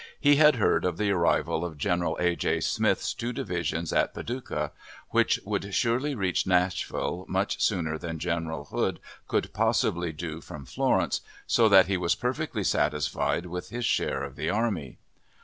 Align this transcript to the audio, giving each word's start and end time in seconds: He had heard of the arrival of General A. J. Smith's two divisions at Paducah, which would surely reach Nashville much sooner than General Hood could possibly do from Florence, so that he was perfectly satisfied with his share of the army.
He 0.19 0.37
had 0.37 0.55
heard 0.55 0.83
of 0.83 0.97
the 0.97 1.11
arrival 1.11 1.63
of 1.63 1.77
General 1.77 2.17
A. 2.19 2.35
J. 2.35 2.59
Smith's 2.59 3.13
two 3.13 3.31
divisions 3.31 3.93
at 3.93 4.15
Paducah, 4.15 4.71
which 5.09 5.39
would 5.45 5.75
surely 5.75 6.15
reach 6.15 6.47
Nashville 6.47 7.23
much 7.27 7.61
sooner 7.61 7.99
than 7.99 8.17
General 8.17 8.65
Hood 8.65 8.99
could 9.27 9.53
possibly 9.53 10.11
do 10.11 10.41
from 10.41 10.65
Florence, 10.65 11.21
so 11.45 11.69
that 11.69 11.85
he 11.85 11.97
was 11.97 12.15
perfectly 12.15 12.63
satisfied 12.63 13.45
with 13.45 13.69
his 13.69 13.85
share 13.85 14.23
of 14.23 14.35
the 14.37 14.49
army. 14.49 14.97